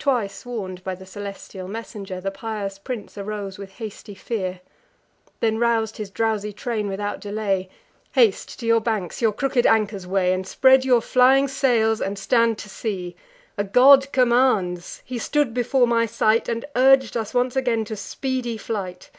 [0.00, 4.60] Twice warn'd by the celestial messenger, The pious prince arose with hasty fear;
[5.38, 7.70] Then rous'd his drowsy train without delay:
[8.14, 12.58] "Haste to your banks; your crooked anchors weigh, And spread your flying sails, and stand
[12.58, 13.14] to sea.
[13.56, 18.56] A god commands: he stood before my sight, And urg'd us once again to speedy
[18.56, 19.10] flight.